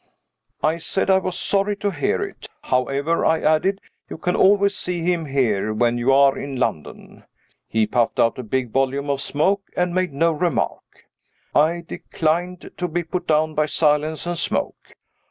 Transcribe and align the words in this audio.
I 0.63 0.77
said 0.77 1.11
I 1.11 1.19
was 1.19 1.37
sorry 1.37 1.75
to 1.75 1.91
hear 1.91 2.23
it. 2.23 2.47
"However," 2.63 3.23
I 3.23 3.39
added, 3.39 3.79
"you 4.09 4.17
can 4.17 4.35
always 4.35 4.75
see 4.75 5.01
him 5.03 5.27
here, 5.27 5.75
when 5.75 5.99
you 5.99 6.11
are 6.11 6.35
in 6.35 6.55
London." 6.55 7.23
He 7.67 7.85
puffed 7.85 8.19
out 8.19 8.39
a 8.39 8.43
big 8.43 8.71
volume 8.71 9.11
of 9.11 9.21
smoke, 9.21 9.61
and 9.77 9.93
made 9.93 10.11
no 10.11 10.31
remark. 10.31 11.05
I 11.53 11.83
declined 11.87 12.71
to 12.77 12.87
be 12.87 13.03
put 13.03 13.27
down 13.27 13.53
by 13.53 13.67
silence 13.67 14.25
and 14.25 14.39
smoke. 14.39 14.93